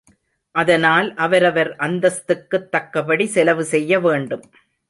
[0.55, 4.43] அதனால் அவரவர் அந்தஸ்துக்குத் தக்கபடி செலவு செய்ய வேண்டும்.